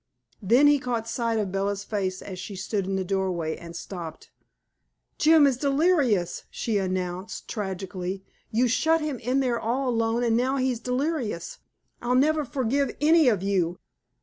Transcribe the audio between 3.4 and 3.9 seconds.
and